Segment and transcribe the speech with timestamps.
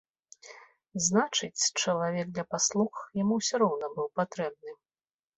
[1.07, 4.71] Значыць, чалавек для паслуг яму ўсё роўна быў патрэбны.